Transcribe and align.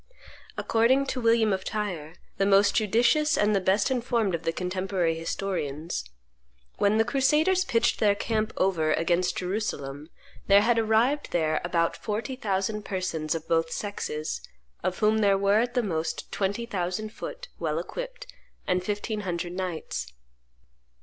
According 0.57 1.05
to 1.13 1.21
William 1.21 1.53
of 1.53 1.63
Tyre, 1.63 2.15
the 2.37 2.45
most 2.47 2.73
judicious 2.73 3.37
and 3.37 3.55
the 3.55 3.61
best 3.61 3.91
informed 3.91 4.33
of 4.33 4.41
the 4.41 4.51
contemporary 4.51 5.13
historians, 5.13 6.03
"When 6.79 6.97
the 6.97 7.05
crusaders 7.05 7.63
pitched 7.63 7.99
their 7.99 8.15
camp 8.15 8.51
over 8.57 8.93
against 8.93 9.37
Jerusalem, 9.37 10.09
there 10.47 10.61
had 10.61 10.79
arrived 10.79 11.29
there 11.29 11.61
about 11.63 11.95
forty 11.95 12.35
thousand 12.35 12.83
persons 12.83 13.35
of 13.35 13.47
both 13.47 13.69
sexes, 13.71 14.41
of 14.83 14.97
whom 14.97 15.19
there 15.19 15.37
were 15.37 15.59
at 15.59 15.75
the 15.75 15.83
most 15.83 16.31
twenty 16.31 16.65
thousand 16.65 17.09
foot, 17.13 17.49
well 17.59 17.77
equipped, 17.77 18.25
and 18.65 18.83
fifteen 18.83 19.19
hundred 19.19 19.53
knights." 19.53 20.11